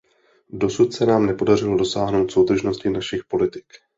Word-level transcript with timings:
Dosud 0.49 0.91
se 0.93 1.05
nám 1.05 1.25
nepodařilo 1.25 1.77
dosáhnout 1.77 2.31
soudržnosti 2.31 2.89
našich 2.89 3.25
politik. 3.25 3.65